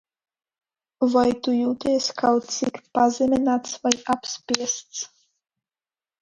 [1.15, 5.05] Vai tu jūties kaut cik pazemināts vai apspiests?